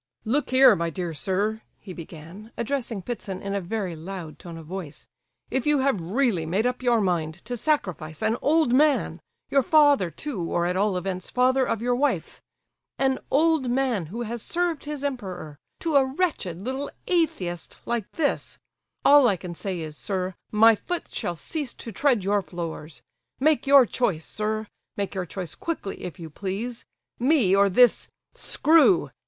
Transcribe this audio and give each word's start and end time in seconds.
"Look 0.25 0.49
here, 0.49 0.75
my 0.75 0.89
dear 0.89 1.13
sir," 1.13 1.61
he 1.77 1.93
began, 1.93 2.51
addressing 2.57 3.03
Ptitsin 3.03 3.39
in 3.39 3.53
a 3.53 3.61
very 3.61 3.95
loud 3.95 4.39
tone 4.39 4.57
of 4.57 4.65
voice; 4.65 5.05
"if 5.51 5.67
you 5.67 5.77
have 5.81 6.01
really 6.01 6.43
made 6.43 6.65
up 6.65 6.81
your 6.81 6.99
mind 7.01 7.35
to 7.45 7.55
sacrifice 7.55 8.23
an 8.23 8.35
old 8.41 8.73
man—your 8.73 9.61
father 9.61 10.09
too 10.09 10.41
or 10.41 10.65
at 10.65 10.75
all 10.75 10.97
events 10.97 11.29
father 11.29 11.67
of 11.67 11.83
your 11.83 11.93
wife—an 11.95 13.19
old 13.29 13.69
man 13.69 14.07
who 14.07 14.23
has 14.23 14.41
served 14.41 14.85
his 14.85 15.03
emperor—to 15.03 15.95
a 15.95 16.03
wretched 16.03 16.57
little 16.57 16.89
atheist 17.05 17.77
like 17.85 18.11
this, 18.13 18.57
all 19.05 19.27
I 19.27 19.37
can 19.37 19.53
say 19.53 19.81
is, 19.81 19.95
sir, 19.95 20.33
my 20.51 20.73
foot 20.73 21.13
shall 21.13 21.35
cease 21.35 21.75
to 21.75 21.91
tread 21.91 22.23
your 22.23 22.41
floors. 22.41 23.03
Make 23.39 23.67
your 23.67 23.85
choice, 23.85 24.25
sir; 24.25 24.65
make 24.97 25.13
your 25.13 25.27
choice 25.27 25.53
quickly, 25.53 26.01
if 26.03 26.19
you 26.19 26.31
please! 26.31 26.85
Me 27.19 27.55
or 27.55 27.69
this—screw! 27.69 29.11